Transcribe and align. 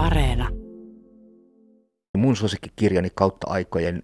Areena. 0.00 0.48
Mun 2.16 2.36
suosikkikirjani 2.36 3.08
kautta 3.14 3.46
aikojen 3.50 4.02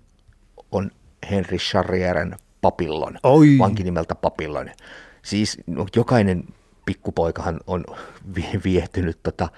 on 0.72 0.91
Henry 1.30 1.57
Charrieren 1.57 2.37
Papillon, 2.61 3.19
Oi. 3.22 3.56
vanki 3.58 3.83
nimeltä 3.85 4.14
Papillon. 4.14 4.71
Siis 5.22 5.59
no, 5.67 5.87
jokainen 5.96 6.45
pikkupoikahan 6.87 7.61
on 7.67 7.85
vi- 8.37 8.61
viehtynyt 8.64 9.19
tota 9.22 9.48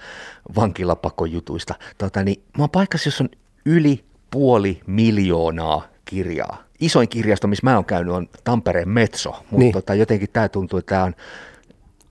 vankilapakon 0.55 1.31
jutuista. 1.31 1.75
Tota, 1.97 2.23
niin, 2.23 2.43
mä 2.57 2.63
oon 2.63 2.69
paikassa, 2.69 3.07
jossa 3.07 3.23
on 3.23 3.29
yli 3.65 4.05
puoli 4.31 4.81
miljoonaa 4.87 5.87
kirjaa. 6.05 6.63
Isoin 6.79 7.09
kirjasto, 7.09 7.47
missä 7.47 7.65
mä 7.65 7.75
oon 7.75 7.85
käynyt, 7.85 8.13
on 8.13 8.29
Tampereen 8.43 8.89
Metso, 8.89 9.29
mutta 9.31 9.57
niin. 9.57 9.73
tota, 9.73 9.95
jotenkin 9.95 10.29
tämä 10.33 10.49
tuntuu, 10.49 10.79
että 10.79 10.89
tämä 10.95 11.03
on 11.03 11.15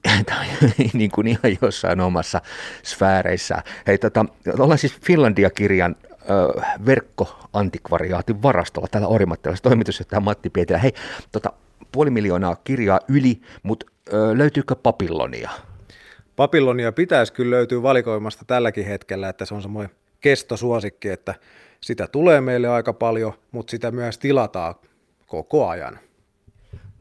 On 0.19 0.25
niin 0.93 1.11
kuin 1.11 1.27
ihan 1.27 1.57
jossain 1.63 2.01
omassa 2.01 2.41
sfääreissä. 2.83 3.63
Hei, 3.87 3.99
tota, 3.99 4.25
ollaan 4.59 4.79
siis 4.79 5.01
Finlandia-kirjan 5.01 5.97
verkkoantikvariaatin 6.87 8.43
varastolla 8.43 8.89
täällä 8.91 9.09
Orimattilassa 9.09 9.63
toimitusjohtaja 9.63 10.21
Matti 10.21 10.51
Pietilä. 10.51 10.79
Hei, 10.79 10.93
tota, 11.33 11.53
puoli 11.93 12.11
miljoonaa 12.11 12.57
kirjaa 12.57 13.01
yli, 13.09 13.41
mutta 13.63 13.87
löytyykö 14.35 14.77
papillonia? 14.77 15.51
Papillonia 16.37 16.93
pitäisi 16.93 17.33
kyllä 17.33 17.57
löytyä 17.57 17.83
valikoimasta 17.83 18.45
tälläkin 18.45 18.87
hetkellä, 18.87 19.29
että 19.29 19.45
se 19.45 19.55
on 19.55 19.63
semmoinen 19.63 19.97
kestosuosikki, 20.21 21.09
että 21.09 21.35
sitä 21.81 22.07
tulee 22.07 22.41
meille 22.41 22.69
aika 22.69 22.93
paljon, 22.93 23.33
mutta 23.53 23.71
sitä 23.71 23.91
myös 23.91 24.19
tilataan 24.19 24.75
koko 25.27 25.69
ajan. 25.69 25.99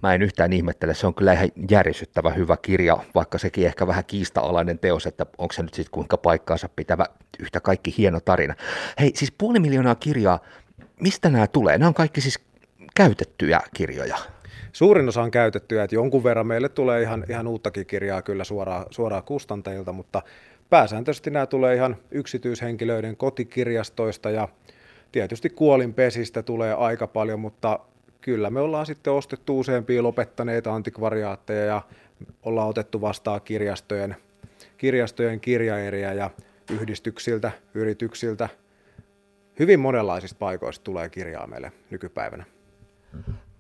Mä 0.04 0.14
en 0.14 0.22
yhtään 0.22 0.54
ihmettele, 0.54 0.94
se 0.94 1.08
on 1.08 1.14
kyllä 1.14 1.34
ihan 1.34 1.50
järisyttävä 1.70 2.30
hyvä 2.30 2.58
kirja, 2.62 2.98
vaikka 3.16 3.38
sekin 3.38 3.66
ehkä 3.66 3.88
vähän 3.88 4.06
kiista-alainen 4.06 4.80
teos, 4.80 5.06
että 5.06 5.26
onko 5.38 5.54
se 5.54 5.64
nyt 5.64 5.74
sitten 5.74 5.92
kuinka 5.92 6.18
paikkaansa 6.18 6.70
pitävä 6.76 7.06
yhtä 7.40 7.60
kaikki 7.60 7.94
hieno 7.98 8.20
tarina. 8.20 8.56
Hei, 9.00 9.12
siis 9.16 9.32
puoli 9.38 9.60
miljoonaa 9.60 9.96
kirjaa, 9.96 10.40
mistä 11.02 11.30
nämä 11.30 11.48
tulee? 11.48 11.78
Nämä 11.78 11.88
on 11.88 11.94
kaikki 11.94 12.22
siis 12.22 12.40
käytettyjä 12.96 13.60
kirjoja. 13.76 14.18
Suurin 14.72 15.10
osa 15.10 15.22
on 15.22 15.32
käytettyä, 15.32 15.84
että 15.84 15.96
jonkun 15.96 16.24
verran 16.24 16.48
meille 16.48 16.70
tulee 16.70 17.02
ihan, 17.02 17.26
ihan 17.30 17.48
uuttakin 17.48 17.86
kirjaa 17.86 18.22
kyllä 18.22 18.44
suoraan, 18.44 18.86
suoraan 18.90 19.24
kustantajilta, 19.24 19.94
mutta 19.94 20.22
pääsääntöisesti 20.70 21.30
nämä 21.30 21.46
tulee 21.46 21.76
ihan 21.76 21.96
yksityishenkilöiden 22.12 23.18
kotikirjastoista 23.18 24.30
ja 24.30 24.48
tietysti 25.12 25.50
kuolinpesistä 25.50 26.44
tulee 26.44 26.74
aika 26.74 27.08
paljon, 27.08 27.40
mutta 27.40 27.80
kyllä 28.28 28.50
me 28.50 28.60
ollaan 28.60 28.86
sitten 28.86 29.14
ostettu 29.14 29.60
useampia 29.60 30.04
lopettaneita 30.04 30.76
antikvariaatteja 30.76 31.66
ja 31.66 31.82
ollaan 32.44 32.70
otettu 32.70 33.02
vastaan 33.02 33.42
kirjastojen, 33.42 34.16
kirjastojen 34.78 35.40
kirjaeriä 35.40 36.14
ja 36.14 36.30
yhdistyksiltä, 36.72 37.52
yrityksiltä. 37.74 38.50
Hyvin 39.60 39.80
monenlaisista 39.80 40.38
paikoista 40.40 40.84
tulee 40.84 41.10
kirjaa 41.10 41.48
meille 41.48 41.72
nykypäivänä. 41.90 42.46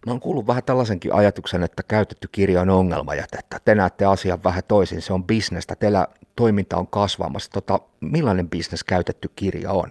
Mä 0.06 0.12
oon 0.12 0.20
kuullut 0.20 0.48
vähän 0.48 0.64
tällaisenkin 0.64 1.14
ajatuksen, 1.14 1.64
että 1.64 1.84
käytetty 1.84 2.30
kirja 2.32 2.62
on 2.62 2.70
ongelmajätettä. 2.70 3.60
Te 3.66 3.76
näette 3.76 4.06
asian 4.06 4.44
vähän 4.44 4.64
toisin, 4.68 5.02
se 5.02 5.14
on 5.14 5.24
bisnestä, 5.24 5.76
teillä 5.76 6.08
toiminta 6.36 6.78
on 6.78 6.88
kasvamassa. 6.88 7.52
Tota, 7.52 7.80
millainen 8.00 8.50
bisnes 8.50 8.84
käytetty 8.84 9.32
kirja 9.36 9.72
on? 9.72 9.90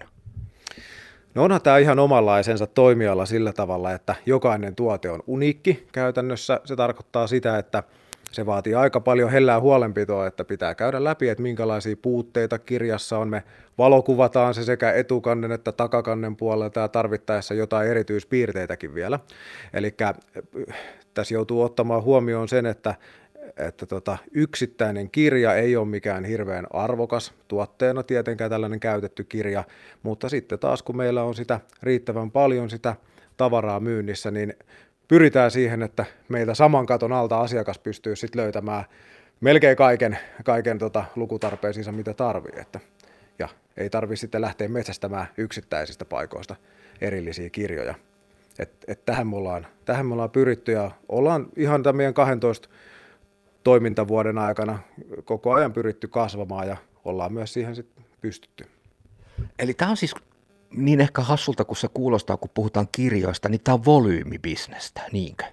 No 1.37 1.43
onhan 1.43 1.61
tämä 1.61 1.77
ihan 1.77 1.99
omanlaisensa 1.99 2.67
toimiala 2.67 3.25
sillä 3.25 3.53
tavalla, 3.53 3.91
että 3.91 4.15
jokainen 4.25 4.75
tuote 4.75 5.09
on 5.09 5.23
uniikki 5.27 5.87
käytännössä. 5.91 6.61
Se 6.65 6.75
tarkoittaa 6.75 7.27
sitä, 7.27 7.57
että 7.57 7.83
se 8.31 8.45
vaatii 8.45 8.75
aika 8.75 8.99
paljon 8.99 9.31
hellää 9.31 9.59
huolenpitoa, 9.59 10.27
että 10.27 10.43
pitää 10.43 10.75
käydä 10.75 11.03
läpi, 11.03 11.29
että 11.29 11.41
minkälaisia 11.41 11.95
puutteita 12.01 12.59
kirjassa 12.59 13.17
on. 13.17 13.29
Me 13.29 13.43
valokuvataan 13.77 14.53
se 14.53 14.63
sekä 14.63 14.91
etukannen 14.91 15.51
että 15.51 15.71
takakannen 15.71 16.35
puolelta 16.35 16.79
ja 16.79 16.87
tarvittaessa 16.87 17.53
jotain 17.53 17.89
erityispiirteitäkin 17.89 18.95
vielä. 18.95 19.19
Eli 19.73 19.95
tässä 21.13 21.33
joutuu 21.33 21.63
ottamaan 21.63 22.03
huomioon 22.03 22.47
sen, 22.47 22.65
että 22.65 22.95
että 23.57 23.85
tota, 23.85 24.17
yksittäinen 24.31 25.09
kirja 25.11 25.55
ei 25.55 25.75
ole 25.75 25.87
mikään 25.87 26.25
hirveän 26.25 26.67
arvokas 26.73 27.33
tuotteena 27.47 28.03
tietenkään 28.03 28.49
tällainen 28.49 28.79
käytetty 28.79 29.23
kirja, 29.23 29.63
mutta 30.03 30.29
sitten 30.29 30.59
taas 30.59 30.83
kun 30.83 30.97
meillä 30.97 31.23
on 31.23 31.35
sitä 31.35 31.59
riittävän 31.83 32.31
paljon 32.31 32.69
sitä 32.69 32.95
tavaraa 33.37 33.79
myynnissä, 33.79 34.31
niin 34.31 34.53
pyritään 35.07 35.51
siihen, 35.51 35.83
että 35.83 36.05
meiltä 36.29 36.53
saman 36.53 36.85
katon 36.85 37.13
alta 37.13 37.39
asiakas 37.39 37.79
pystyy 37.79 38.15
sitten 38.15 38.41
löytämään 38.41 38.83
melkein 39.41 39.77
kaiken, 39.77 40.17
kaiken 40.43 40.77
tota 40.77 41.05
lukutarpeisiinsa, 41.15 41.91
mitä 41.91 42.13
tarvii. 42.13 42.61
Että, 42.61 42.79
ja 43.39 43.49
ei 43.77 43.89
tarvitse 43.89 44.21
sitten 44.21 44.41
lähteä 44.41 44.67
metsästämään 44.67 45.27
yksittäisistä 45.37 46.05
paikoista 46.05 46.55
erillisiä 47.01 47.49
kirjoja. 47.49 47.95
Et, 48.59 48.71
et 48.87 49.05
tähän, 49.05 49.27
me 49.27 49.35
ollaan, 49.35 49.67
tähän 49.85 50.05
me 50.05 50.13
ollaan 50.13 50.29
pyritty 50.29 50.71
ja 50.71 50.91
ollaan 51.09 51.47
ihan 51.55 51.83
tämän 51.83 51.95
meidän 51.95 52.13
12 52.13 52.69
toimintavuoden 53.67 54.37
aikana 54.37 54.79
koko 55.23 55.53
ajan 55.53 55.73
pyritty 55.73 56.07
kasvamaan 56.07 56.67
ja 56.67 56.77
ollaan 57.05 57.33
myös 57.33 57.53
siihen 57.53 57.75
sitten 57.75 58.05
pystytty. 58.21 58.65
Eli 59.59 59.73
tämä 59.73 59.91
on 59.91 59.97
siis 59.97 60.15
niin 60.71 61.01
ehkä 61.01 61.21
hassulta, 61.21 61.65
kun 61.65 61.77
se 61.77 61.87
kuulostaa, 61.93 62.37
kun 62.37 62.49
puhutaan 62.53 62.87
kirjoista, 62.91 63.49
niin 63.49 63.61
tämä 63.63 63.73
on 63.73 63.85
volyymibisnestä, 63.85 65.01
niinkö? 65.11 65.43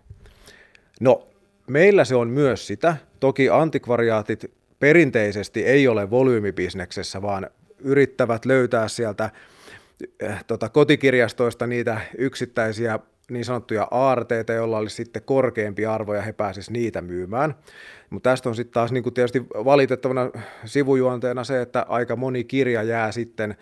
No, 1.00 1.26
meillä 1.66 2.04
se 2.04 2.14
on 2.14 2.28
myös 2.28 2.66
sitä. 2.66 2.96
Toki 3.20 3.50
antikvariaatit 3.50 4.50
perinteisesti 4.78 5.64
ei 5.64 5.88
ole 5.88 6.10
volyymibisneksessä, 6.10 7.22
vaan 7.22 7.50
yrittävät 7.78 8.44
löytää 8.44 8.88
sieltä 8.88 9.30
äh, 10.24 10.44
tota, 10.44 10.68
kotikirjastoista 10.68 11.66
niitä 11.66 12.00
yksittäisiä 12.18 12.98
niin 13.30 13.44
sanottuja 13.44 13.88
aarteita, 13.90 14.52
joilla 14.52 14.78
olisi 14.78 14.96
sitten 14.96 15.22
korkeampi 15.22 15.86
arvo 15.86 16.14
ja 16.14 16.22
he 16.22 16.32
pääsisivät 16.32 16.72
niitä 16.72 17.00
myymään. 17.00 17.54
Mutta 18.10 18.30
tästä 18.30 18.48
on 18.48 18.54
sitten 18.54 18.74
taas 18.74 18.92
niin 18.92 19.02
kuin 19.02 19.14
tietysti 19.14 19.46
valitettavana 19.50 20.30
sivujuonteena 20.64 21.44
se, 21.44 21.60
että 21.60 21.86
aika 21.88 22.16
moni 22.16 22.44
kirja 22.44 22.82
jää 22.82 23.12
sitten 23.12 23.56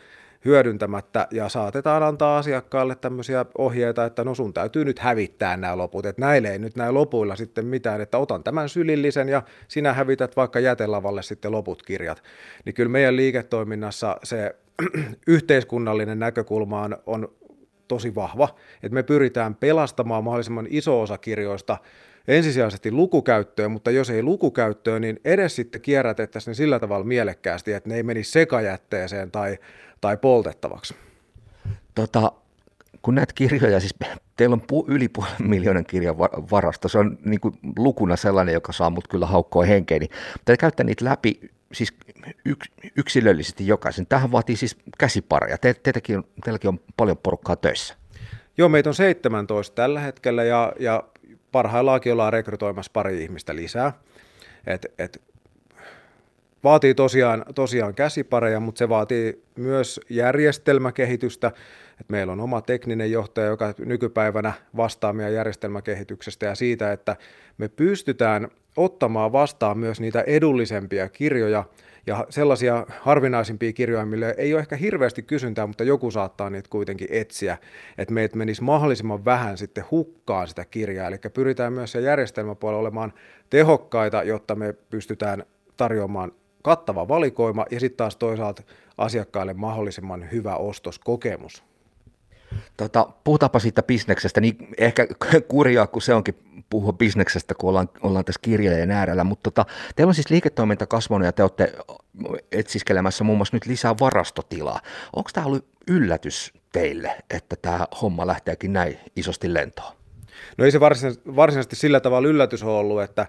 hyödyntämättä 0.45 1.29
ja 1.31 1.49
saatetaan 1.49 2.03
antaa 2.03 2.39
asiakkaalle 2.39 2.95
tämmöisiä 2.95 3.47
ohjeita, 3.59 4.05
että 4.05 4.25
no 4.25 4.35
sun 4.35 4.55
täytyy 4.55 4.85
nyt 4.85 4.99
hävittää 4.99 5.57
nämä 5.57 5.79
loput, 5.79 6.07
että 6.07 6.21
näille 6.21 6.49
ei 6.49 6.59
nyt 6.59 6.77
näin 6.77 6.95
lopuilla 6.95 7.37
sitten 7.37 7.67
mitään, 7.67 8.01
että 8.01 8.19
otan 8.19 8.45
tämän 8.45 8.69
sylillisen 8.69 9.29
ja 9.29 9.43
sinä 9.69 9.93
hävität 9.93 10.37
vaikka 10.37 10.61
jätelavalle 10.61 11.23
sitten 11.23 11.53
loput 11.53 11.83
kirjat. 11.83 12.23
Niin 12.65 12.75
kyllä 12.75 12.91
meidän 12.91 13.17
liiketoiminnassa 13.17 14.17
se 14.23 14.57
yhteiskunnallinen 15.27 16.19
näkökulma 16.19 16.83
on, 16.83 16.99
on 17.07 17.29
tosi 17.93 18.15
vahva, 18.15 18.49
että 18.83 18.95
me 18.95 19.03
pyritään 19.03 19.55
pelastamaan 19.55 20.25
mahdollisimman 20.25 20.67
iso 20.71 21.01
osa 21.01 21.19
kirjoista 21.19 21.79
ensisijaisesti 22.29 22.93
lukukäyttöön, 22.93 23.71
mutta 23.71 23.91
jos 23.91 24.11
ei 24.11 24.23
lukukäyttöön, 24.23 25.03
niin 25.03 25.21
edes 25.25 25.57
sitten 25.57 25.81
kierrätettäisiin 25.81 26.51
ne 26.51 26.55
sillä 26.55 26.79
tavalla 26.79 27.05
mielekkäästi, 27.05 27.73
että 27.73 27.89
ne 27.89 27.97
ei 27.97 28.03
menisi 28.03 28.31
sekajätteeseen 28.31 29.31
tai, 29.31 29.59
tai 30.01 30.17
poltettavaksi. 30.17 30.95
Tota, 31.95 32.33
kun 33.03 33.15
näitä 33.15 33.33
kirjoja, 33.35 33.81
siis 33.81 33.95
teillä 34.37 34.55
on 34.55 34.63
pu, 34.67 34.85
yli 34.89 35.09
puolen 35.09 35.35
miljoonan 35.39 35.85
kirjan 35.85 36.19
varasto, 36.19 36.89
se 36.89 36.99
on 36.99 37.19
niin 37.25 37.41
kuin 37.41 37.55
lukuna 37.77 38.17
sellainen, 38.17 38.53
joka 38.53 38.73
saa 38.73 38.91
mut 38.91 39.09
kyllä 39.09 39.27
haukkoa 39.27 39.65
henkeä, 39.65 39.99
niin 39.99 40.11
te 40.45 40.57
käyttää 40.57 40.85
niitä 40.85 41.05
läpi 41.05 41.41
siis 41.73 41.95
yks, 42.45 42.69
yksilöllisesti 42.97 43.67
jokaisen. 43.67 44.07
Tähän 44.07 44.33
vaatii 44.33 44.57
siis 44.57 44.77
käsipareja. 44.99 45.59
Te, 45.59 45.75
teilläkin, 45.75 46.19
on, 46.19 46.25
teilläkin 46.45 46.69
on 46.69 46.81
paljon 46.97 47.19
porukkaa 47.19 47.57
töissä. 47.57 47.95
Joo, 48.59 48.69
meitä 48.69 48.91
on 48.91 48.95
17 48.95 49.75
tällä 49.75 50.01
hetkellä 50.01 50.45
ja, 50.45 50.73
ja 50.81 51.03
parhaillaankin 51.53 52.13
ollaan 52.13 52.33
rekrytoimassa 52.33 52.91
pari 52.93 53.23
ihmistä 53.23 53.57
lisää. 53.57 53.93
Et, 54.67 54.87
et, 54.99 55.23
vaatii 56.65 56.95
tosiaan, 56.95 57.45
tosiaan 57.55 57.95
käsipareja, 57.95 58.61
mutta 58.61 58.79
se 58.79 58.89
vaatii 58.89 59.43
myös 59.57 60.01
järjestelmäkehitystä. 60.09 61.53
Et 62.01 62.09
meillä 62.09 62.33
on 62.33 62.41
oma 62.41 62.61
tekninen 62.61 63.13
johtaja, 63.13 63.47
joka 63.47 63.75
nykypäivänä 63.79 64.53
vastaa 64.77 65.13
meidän 65.13 65.35
järjestelmäkehityksestä 65.35 66.47
ja 66.47 66.55
siitä, 66.55 66.93
että 66.93 67.17
me 67.59 67.69
pystytään 67.69 68.49
ottamaan 68.77 69.33
vastaan 69.33 69.79
myös 69.79 70.01
niitä 70.01 70.21
edullisempia 70.21 71.09
kirjoja. 71.09 71.65
Ja 72.07 72.27
sellaisia 72.31 72.87
harvinaisimpia 73.01 73.73
kirjoja, 73.73 74.07
mille 74.07 74.35
ei 74.39 74.55
ole 74.55 74.61
ehkä 74.61 74.77
hirveästi 74.77 75.23
kysyntää, 75.23 75.67
mutta 75.67 75.85
joku 75.85 76.11
saattaa 76.11 76.51
niitä 76.51 76.69
kuitenkin 76.71 77.09
etsiä, 77.11 77.59
että 77.99 78.15
meitä 78.15 78.37
menisi 78.37 78.63
mahdollisimman 78.63 79.25
vähän 79.25 79.59
sitten 79.59 79.85
hukkaan 79.91 80.49
sitä 80.49 80.65
kirjaa, 80.65 81.09
eli 81.09 81.19
pyritään 81.35 81.73
myös 81.73 81.93
se 81.93 82.01
järjestelmäpuolella 82.01 82.81
olemaan 82.81 83.13
tehokkaita, 83.51 84.23
jotta 84.23 84.55
me 84.55 84.73
pystytään 84.73 85.45
tarjoamaan 85.77 86.33
kattava 86.63 87.09
valikoima 87.09 87.67
ja 87.71 87.81
sitten 87.81 87.97
taas 87.97 88.17
toisaalta 88.17 88.63
asiakkaille 88.99 89.55
mahdollisimman 89.55 90.31
hyvä 90.33 90.57
ostoskokemus. 90.57 91.63
Tota, 92.77 93.07
puhutaanpa 93.25 93.59
siitä 93.59 93.83
bisneksestä, 93.83 94.41
niin 94.41 94.69
ehkä 94.79 95.07
kurjaa, 95.49 95.87
kun 95.87 96.03
se 96.03 96.15
onkin 96.15 96.35
puhua 96.71 96.93
bisneksestä, 96.93 97.55
kun 97.55 97.69
ollaan, 97.69 97.89
ollaan 98.03 98.25
tässä 98.25 98.41
kirjojen 98.43 98.91
äärellä, 98.91 99.25
mutta 99.25 99.51
tota, 99.51 99.71
teillä 99.97 100.11
on 100.11 100.15
siis 100.15 100.31
liiketoiminta 100.31 100.87
kasvanut 100.87 101.27
ja 101.27 101.33
te 101.33 101.43
olette 101.43 101.73
etsiskelemässä 102.53 103.25
muun 103.25 103.39
muassa 103.39 103.57
nyt 103.57 103.67
lisää 103.67 103.95
varastotilaa. 104.01 104.81
Onko 105.17 105.31
tämä 105.33 105.47
ollut 105.47 105.67
yllätys 105.89 106.53
teille, 106.73 107.17
että 107.31 107.57
tämä 107.57 107.87
homma 108.03 108.27
lähteekin 108.27 108.73
näin 108.73 108.99
isosti 109.17 109.55
lentoon? 109.55 109.93
No 110.59 110.65
ei 110.65 110.71
se 110.71 110.81
varsinaisesti 110.81 111.77
sillä 111.77 112.01
tavalla 112.01 112.29
yllätys 112.29 112.63
ole 112.63 112.79
ollut, 112.79 113.03
että, 113.03 113.27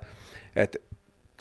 että 0.56 0.80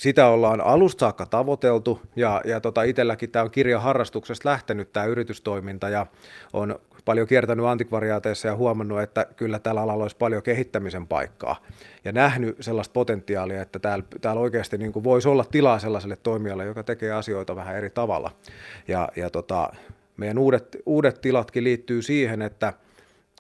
sitä 0.03 0.27
ollaan 0.27 0.61
alusta 0.61 1.01
saakka 1.01 1.27
tavoiteltu 1.27 2.01
ja, 2.17 2.41
ja 2.45 2.61
tota 2.61 2.83
itselläkin 2.83 3.31
tämä 3.31 3.43
on 3.43 3.51
kirjaharrastuksesta 3.51 4.49
lähtenyt 4.49 4.93
tämä 4.93 5.07
yritystoiminta 5.07 5.89
ja 5.89 6.07
on 6.53 6.79
paljon 7.05 7.27
kiertänyt 7.27 7.67
antikvariaateissa 7.67 8.49
ja 8.49 8.57
huomannut, 8.57 9.01
että 9.01 9.27
kyllä 9.37 9.59
tällä 9.59 9.81
alalla 9.83 10.05
olisi 10.05 10.17
paljon 10.17 10.43
kehittämisen 10.43 11.07
paikkaa 11.07 11.57
ja 12.05 12.13
nähnyt 12.13 12.57
sellaista 12.61 12.93
potentiaalia, 12.93 13.63
että 13.63 13.79
täällä, 13.79 14.05
täällä 14.21 14.41
oikeasti 14.41 14.79
niin 14.79 14.93
kuin 14.93 15.05
voisi 15.05 15.29
olla 15.29 15.45
tilaa 15.45 15.79
sellaiselle 15.79 16.17
toimijalle, 16.17 16.65
joka 16.65 16.83
tekee 16.83 17.13
asioita 17.13 17.57
vähän 17.57 17.77
eri 17.77 17.91
tavalla. 17.91 18.31
Ja, 18.89 19.09
ja 19.17 19.31
tota, 19.31 19.73
meidän 20.17 20.39
uudet, 20.39 20.77
uudet 20.87 21.21
tilatkin 21.21 21.65
liittyy 21.65 22.03
siihen, 22.03 22.43
että 22.43 22.73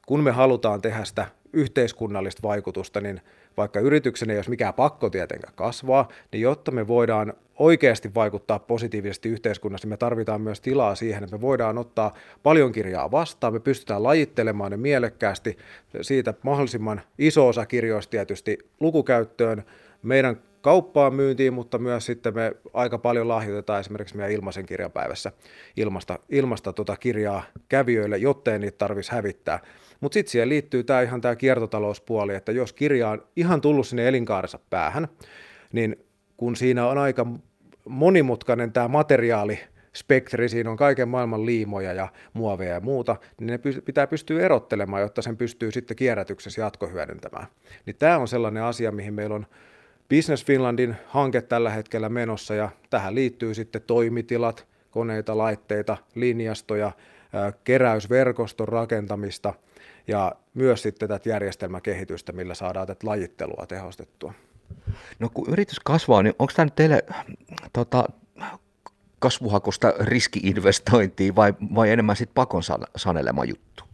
kun 0.07 0.23
me 0.23 0.31
halutaan 0.31 0.81
tehdä 0.83 1.05
sitä 1.05 1.27
yhteiskunnallista 1.53 2.43
vaikutusta, 2.43 3.01
niin 3.01 3.21
vaikka 3.57 3.81
yrityksen 3.81 4.31
ei 4.31 4.37
olisi 4.37 4.51
mikään 4.51 4.75
pakko 4.75 5.11
tietenkään 5.11 5.55
kasvaa, 5.57 6.09
niin 6.33 6.41
jotta 6.41 6.71
me 6.71 6.89
voidaan 6.89 7.33
oikeasti 7.59 8.15
vaikuttaa 8.15 8.59
positiivisesti 8.59 9.29
yhteiskunnassa, 9.29 9.89
me 9.89 9.97
tarvitaan 9.97 10.41
myös 10.41 10.61
tilaa 10.61 10.95
siihen, 10.95 11.25
että 11.25 11.37
me 11.37 11.41
voidaan 11.41 11.79
ottaa 11.79 12.15
paljon 12.43 12.73
kirjaa 12.73 13.11
vastaan, 13.11 13.53
me 13.53 13.61
pystytään 13.61 14.03
lajittelemaan 14.03 14.71
ne 14.71 14.77
mielekkäästi, 14.77 15.59
siitä 16.01 16.35
mahdollisimman 16.43 17.01
iso 17.19 17.49
osa 17.49 17.67
kirjoista 17.67 18.11
tietysti 18.11 18.59
lukukäyttöön, 18.81 19.65
meidän 20.03 20.41
kauppaan 20.63 21.15
myyntiin, 21.15 21.55
mutta 21.55 21.79
myös 21.79 22.07
sitten 22.07 22.35
me 22.35 22.53
aika 22.73 22.99
paljon 22.99 23.29
lahjoitetaan 23.29 23.81
esimerkiksi 23.81 24.17
meidän 24.17 24.33
ilmaisen 24.33 24.67
kirjapäivässä 24.67 25.33
ilmasta, 25.77 26.19
ilmasta 26.29 26.73
tota 26.73 26.97
kirjaa 26.97 27.43
kävijöille, 27.69 28.19
jottei 28.19 28.59
niitä 28.59 28.79
tarvitsisi 28.79 29.13
hävittää. 29.13 29.59
Mutta 30.01 30.15
sitten 30.15 30.31
siihen 30.31 30.49
liittyy 30.49 30.85
tämä 30.85 31.03
ihan 31.03 31.21
tämä 31.21 31.37
kiertotalouspuoli, 31.37 32.35
että 32.35 32.53
jos 32.53 32.73
kirja 32.73 33.09
on 33.09 33.27
ihan 33.37 33.61
tullut 33.61 33.87
sinne 33.87 34.09
elinkaarensa 34.09 34.59
päähän, 34.71 35.09
niin 35.73 35.97
kun 36.37 36.57
siinä 36.57 36.87
on 36.87 36.99
aika 36.99 37.27
monimutkainen 37.89 38.73
tämä 38.73 38.89
materiaali, 38.89 39.59
spektri, 39.93 40.49
siinä 40.49 40.71
on 40.71 40.77
kaiken 40.77 41.09
maailman 41.09 41.47
liimoja 41.47 41.93
ja 41.93 42.09
muoveja 42.33 42.75
ja 42.75 42.81
muuta, 42.81 43.17
niin 43.41 43.47
ne 43.47 43.59
pitää 43.85 44.07
pystyä 44.07 44.41
erottelemaan, 44.41 45.03
jotta 45.03 45.23
sen 45.23 45.37
pystyy 45.37 45.71
sitten 45.71 45.97
kierrätyksessä 45.97 46.61
jatkohyödyntämään. 46.61 47.47
Niin 47.87 47.97
tämä 47.97 48.19
on 48.19 48.29
sellainen 48.29 48.63
asia, 48.63 48.93
mihin 48.93 49.15
meillä 49.15 49.35
on 49.35 49.47
Business 50.17 50.45
Finlandin 50.45 50.97
hanke 51.07 51.43
tällä 51.43 51.71
hetkellä 51.71 52.09
menossa 52.09 52.55
ja 52.55 52.71
tähän 52.91 53.15
liittyy 53.15 53.55
sitten 53.55 53.83
toimitilat, 53.87 54.67
koneita, 54.91 55.39
laitteita, 55.39 55.97
linjastoja, 56.15 56.93
keräysverkoston 57.65 58.69
rakentamista 58.69 59.55
ja 60.09 60.33
myös 60.55 60.83
sitten 60.83 61.09
tätä 61.09 61.29
järjestelmäkehitystä, 61.29 62.33
millä 62.33 62.55
saadaan 62.55 62.87
tätä 62.87 63.07
lajittelua 63.07 63.67
tehostettua. 63.69 64.33
No 65.19 65.31
kun 65.35 65.49
yritys 65.51 65.81
kasvaa, 65.81 66.23
niin 66.23 66.35
onko 66.39 66.53
tämä 66.57 66.67
nyt 66.67 66.75
teille 66.75 67.05
tota, 67.73 68.05
kasvuhakusta 69.19 69.93
riskiinvestointia 70.01 71.35
vai, 71.35 71.55
vai 71.75 71.91
enemmän 71.91 72.17
sitten 72.17 72.35
pakon 72.35 72.63
sanelema 72.97 73.45
juttu? 73.45 73.85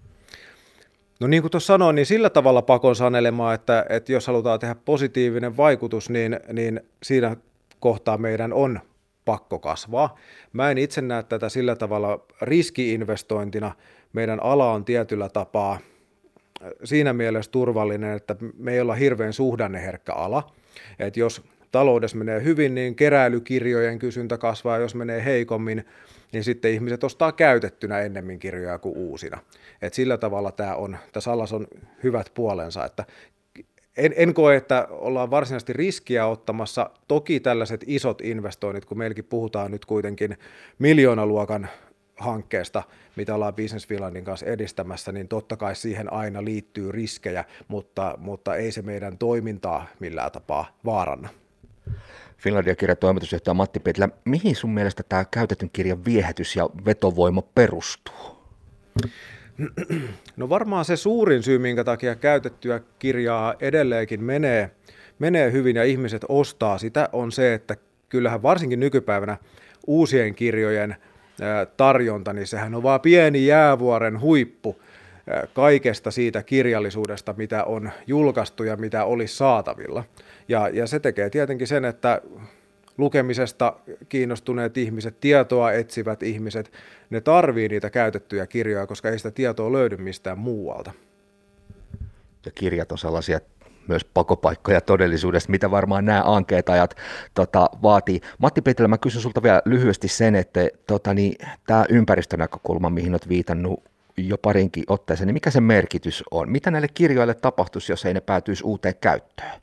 No 1.21 1.27
niin 1.27 1.43
kuin 1.43 1.51
tuossa 1.51 1.67
sanoin, 1.67 1.97
niin 1.97 2.07
sillä 2.07 2.31
tavalla 2.31 2.63
pakon 2.63 2.97
sanelemaa, 2.97 3.55
että, 3.55 3.87
että 3.89 4.13
jos 4.13 4.27
halutaan 4.27 4.61
tehdä 4.61 4.75
positiivinen 4.75 5.57
vaikutus, 5.57 6.11
niin, 6.11 6.41
niin 6.53 6.81
siinä 7.03 7.37
kohtaa 7.81 8.19
meidän 8.19 8.53
on 8.53 8.81
pakko 9.25 9.59
kasvaa. 9.59 10.17
Mä 10.53 10.71
en 10.71 10.79
itse 10.79 11.01
näe 11.01 11.23
tätä 11.23 11.49
sillä 11.49 11.77
tavalla 11.77 12.27
riskiinvestointina. 12.43 13.75
Meidän 14.13 14.43
ala 14.43 14.73
on 14.73 14.85
tietyllä 14.85 15.29
tapaa 15.29 15.73
äh, 15.73 16.71
siinä 16.85 17.13
mielessä 17.13 17.51
turvallinen, 17.51 18.17
että 18.17 18.37
me 18.59 18.73
ei 18.73 18.81
olla 18.81 18.95
hirveän 18.95 19.33
suhdanneherkkä 19.33 20.13
ala. 20.13 20.53
Et 20.99 21.17
jos 21.17 21.43
taloudessa 21.73 22.17
menee 22.17 22.45
hyvin, 22.45 22.75
niin 22.75 22.95
keräilykirjojen 22.95 23.99
kysyntä 23.99 24.39
kasvaa, 24.39 24.79
jos 24.79 24.95
menee 24.95 25.25
heikommin, 25.25 25.85
niin 26.33 26.45
sitten 26.45 26.73
ihmiset 26.73 27.05
ostaa 27.05 27.33
käytettynä 27.33 28.01
ennemmin 28.01 28.39
kirjoja 28.39 28.79
kuin 28.79 28.97
uusina. 28.97 29.39
Et 29.83 29.95
sillä 29.95 30.19
tavalla 30.19 30.53
tämä 30.53 30.75
on, 30.75 30.99
tässä 31.13 31.33
alassa 31.33 31.57
on 31.57 31.67
hyvät 32.03 32.31
puolensa, 32.35 32.85
että 32.85 33.05
en, 33.97 34.15
en 34.17 34.35
koe, 34.35 34.57
että 34.57 34.87
ollaan 34.91 35.31
varsinaisesti 35.31 35.73
riskiä 35.73 36.27
ottamassa. 36.27 36.91
Toki 37.09 37.41
tällaiset 37.41 37.85
isot 37.87 38.21
investoinnit, 38.21 38.85
kun 38.85 38.99
meilläkin 38.99 39.25
puhutaan 39.25 39.71
nyt 39.71 39.85
kuitenkin 39.85 40.39
miljoonaluokan 40.79 41.69
hankkeesta, 42.17 42.83
mitä 43.17 43.35
ollaan 43.35 43.55
Business 43.55 43.89
Finlandin 43.89 44.25
kanssa 44.25 44.47
edistämässä, 44.47 45.13
niin 45.13 45.29
totta 45.29 45.57
kai 45.57 45.77
siihen 45.77 46.13
aina 46.13 46.45
liittyy 46.45 46.93
riskejä, 46.93 47.45
mutta, 47.69 48.15
mutta 48.19 48.57
ei 48.57 48.73
se 48.73 48.83
meidän 48.83 49.19
toimintaa 49.19 49.87
millään 50.01 50.33
tapaa 50.33 50.79
vaaranna. 50.85 51.29
Finlandia 52.39 52.75
kirjan 52.75 52.97
toimitusjohtaja 52.97 53.55
Matti 53.55 53.81
Petlä, 53.81 54.09
mihin 54.25 54.57
sun 54.57 54.71
mielestä 54.71 55.03
tämä 55.09 55.25
käytetyn 55.25 55.71
kirjan 55.73 56.05
viehätys 56.05 56.57
ja 56.57 56.71
vetovoima 56.85 57.43
perustuu? 57.43 58.39
No 60.37 60.49
varmaan 60.49 60.85
se 60.85 60.97
suurin 60.97 61.43
syy, 61.43 61.59
minkä 61.59 61.85
takia 61.85 62.15
käytettyä 62.15 62.81
kirjaa 62.99 63.55
edelleenkin 63.61 64.25
menee, 64.25 64.71
menee 65.19 65.53
hyvin 65.53 65.77
ja 65.77 65.85
ihmiset 65.85 66.25
ostaa 66.29 66.79
sitä, 66.79 67.09
on 67.13 67.33
se, 67.33 67.55
että 67.55 67.77
kyllähän 68.09 68.43
varsinkin 68.43 68.81
nykypäivänä 68.81 69.37
uusien 69.87 70.35
kirjojen 70.35 70.97
tarjonta, 71.77 72.33
niin 72.33 72.47
sehän 72.47 72.75
on 72.75 72.83
vaan 72.83 73.01
pieni 73.01 73.47
jäävuoren 73.47 74.21
huippu 74.21 74.81
kaikesta 75.53 76.11
siitä 76.11 76.43
kirjallisuudesta, 76.43 77.35
mitä 77.37 77.65
on 77.65 77.91
julkaistu 78.07 78.65
ja 78.65 78.77
mitä 78.77 79.05
olisi 79.05 79.37
saatavilla. 79.37 80.05
Ja, 80.49 80.69
ja 80.69 80.87
se 80.87 81.01
tekee 81.01 81.31
tietenkin 81.31 81.67
sen, 81.67 81.85
että 81.85 82.23
lukemisesta 82.99 83.77
kiinnostuneet 84.09 84.77
ihmiset, 84.77 85.21
tietoa 85.21 85.73
etsivät 85.73 86.23
ihmiset, 86.23 86.73
ne 87.11 87.21
tarvii 87.21 87.69
niitä 87.69 87.91
käytettyjä 87.91 88.47
kirjoja, 88.47 88.87
koska 88.87 89.09
ei 89.09 89.19
sitä 89.19 89.31
tietoa 89.31 89.73
löydy 89.73 89.97
mistään 89.97 90.39
muualta. 90.39 90.93
Ja 92.47 92.53
kirjat 92.55 92.93
on 92.93 92.99
sellaisia 92.99 93.41
myös 93.89 94.05
pakopaikkoja 94.05 94.81
todellisuudesta, 94.81 95.51
mitä 95.51 95.71
varmaan 95.71 96.05
nämä 96.05 96.23
ankeet 96.25 96.69
ajat 96.69 96.95
tota, 97.35 97.71
vaatii. 97.83 98.21
Matti 98.39 98.63
Petelä, 98.63 98.89
mä 98.89 98.99
kysyn 98.99 99.23
sulta 99.23 99.43
vielä 99.43 99.63
lyhyesti 99.65 100.09
sen, 100.09 100.35
että 100.35 100.69
tota, 100.87 101.15
niin, 101.15 101.35
tämä 101.67 101.85
ympäristönäkökulma, 101.89 102.91
mihin 102.91 103.13
olet 103.13 103.29
viitannut 103.29 103.85
jo 104.19 104.39
parinkin 104.39 104.85
otteeseen, 104.89 105.27
niin 105.27 105.35
mikä 105.35 105.51
se 105.51 105.61
merkitys 105.61 106.25
on? 106.31 106.51
Mitä 106.51 106.71
näille 106.71 106.89
kirjoille 106.95 107.35
tapahtuisi, 107.35 107.93
jos 107.93 108.05
ei 108.05 108.15
ne 108.15 108.21
päätyisi 108.21 108.65
uuteen 108.65 108.95
käyttöön? 109.01 109.61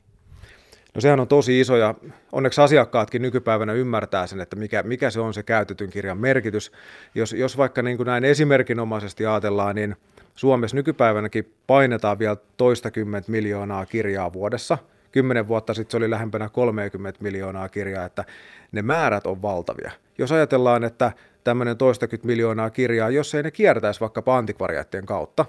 No 0.94 1.00
sehän 1.00 1.20
on 1.20 1.28
tosi 1.28 1.60
iso 1.60 1.76
ja 1.76 1.94
onneksi 2.32 2.60
asiakkaatkin 2.60 3.22
nykypäivänä 3.22 3.72
ymmärtää 3.72 4.26
sen, 4.26 4.40
että 4.40 4.56
mikä, 4.56 4.82
mikä 4.82 5.10
se 5.10 5.20
on 5.20 5.34
se 5.34 5.42
käytetyn 5.42 5.90
kirjan 5.90 6.18
merkitys. 6.18 6.72
Jos, 7.14 7.32
jos 7.32 7.56
vaikka 7.56 7.82
niin 7.82 7.96
kuin 7.96 8.06
näin 8.06 8.24
esimerkinomaisesti 8.24 9.26
ajatellaan, 9.26 9.74
niin 9.74 9.96
Suomessa 10.34 10.76
nykypäivänäkin 10.76 11.52
painetaan 11.66 12.18
vielä 12.18 12.36
toistakymmentä 12.56 13.30
miljoonaa 13.30 13.86
kirjaa 13.86 14.32
vuodessa. 14.32 14.78
Kymmenen 15.16 15.48
vuotta 15.48 15.74
sitten 15.74 15.90
se 15.90 15.96
oli 15.96 16.10
lähempänä 16.10 16.48
30 16.48 17.22
miljoonaa 17.22 17.68
kirjaa, 17.68 18.04
että 18.04 18.24
ne 18.72 18.82
määrät 18.82 19.26
on 19.26 19.42
valtavia. 19.42 19.90
Jos 20.18 20.32
ajatellaan, 20.32 20.84
että 20.84 21.12
tämmöinen 21.44 21.76
toistakymmentä 21.76 22.26
miljoonaa 22.26 22.70
kirjaa, 22.70 23.10
jos 23.10 23.34
ei 23.34 23.42
ne 23.42 23.50
kiertäisi 23.50 24.00
vaikka 24.00 24.22
antikvariaattien 24.26 25.06
kautta 25.06 25.44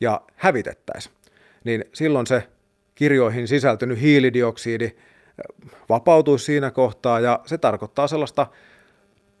ja 0.00 0.20
hävitettäisi, 0.36 1.10
niin 1.64 1.84
silloin 1.92 2.26
se 2.26 2.48
kirjoihin 2.94 3.48
sisältynyt 3.48 4.00
hiilidioksidi 4.00 4.90
vapautuisi 5.88 6.44
siinä 6.44 6.70
kohtaa 6.70 7.20
ja 7.20 7.40
se 7.46 7.58
tarkoittaa 7.58 8.06
sellaista 8.06 8.46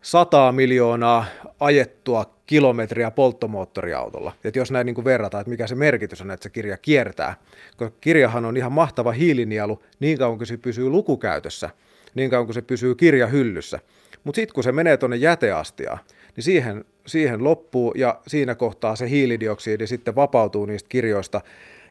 100 0.02 0.52
miljoonaa 0.52 1.24
ajettua 1.60 2.34
kilometriä 2.52 3.10
polttomoottoriautolla. 3.10 4.32
Et 4.44 4.56
jos 4.56 4.70
näin 4.70 4.86
niin 4.86 4.94
kuin 4.94 5.04
verrataan, 5.04 5.40
että 5.40 5.50
mikä 5.50 5.66
se 5.66 5.74
merkitys 5.74 6.20
on, 6.20 6.30
että 6.30 6.42
se 6.42 6.50
kirja 6.50 6.76
kiertää, 6.76 7.34
koska 7.76 7.96
kirjahan 8.00 8.44
on 8.44 8.56
ihan 8.56 8.72
mahtava 8.72 9.12
hiilinielu 9.12 9.82
niin 10.00 10.18
kauan 10.18 10.38
kuin 10.38 10.46
se 10.46 10.56
pysyy 10.56 10.88
lukukäytössä, 10.88 11.70
niin 12.14 12.30
kauan 12.30 12.46
kuin 12.46 12.54
se 12.54 12.62
pysyy 12.62 12.94
kirjahyllyssä. 12.94 13.78
Mutta 14.24 14.36
sitten 14.36 14.54
kun 14.54 14.64
se 14.64 14.72
menee 14.72 14.96
tuonne 14.96 15.16
jäteastiaan, 15.16 15.98
niin 16.36 16.44
siihen, 16.44 16.84
siihen 17.06 17.44
loppuu 17.44 17.92
ja 17.96 18.20
siinä 18.26 18.54
kohtaa 18.54 18.96
se 18.96 19.10
hiilidioksidi 19.10 19.86
sitten 19.86 20.14
vapautuu 20.14 20.66
niistä 20.66 20.88
kirjoista 20.88 21.40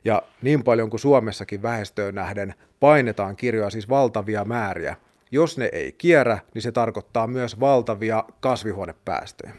ja 0.06 0.22
niin 0.42 0.64
paljon 0.64 0.90
kuin 0.90 1.00
Suomessakin 1.00 1.62
väestöön 1.62 2.16
nähden 2.16 2.54
painetaan 2.80 3.36
kirjoja, 3.36 3.70
siis 3.70 3.90
valtavia 3.90 4.46
määriä. 4.46 4.96
Jos 5.32 5.58
ne 5.58 5.70
ei 5.72 5.92
kierrä, 5.92 6.40
niin 6.54 6.62
se 6.62 6.72
tarkoittaa 6.72 7.28
myös 7.28 7.60
valtavia 7.60 8.24
kasvihuonepäästöjä. 8.40 9.54